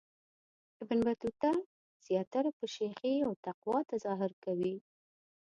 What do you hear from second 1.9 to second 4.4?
زیاتره په شیخی او تقوا تظاهر